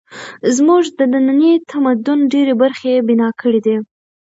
زموږ 0.55 0.83
د 0.97 0.99
ننني 1.13 1.53
تمدن 1.69 2.19
ډېرې 2.33 2.53
برخې 2.61 2.89
یې 2.95 3.01
بنا 3.07 3.29
کړې 3.41 3.59
دي 3.65 3.77